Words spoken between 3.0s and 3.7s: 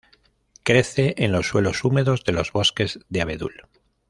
de abedul.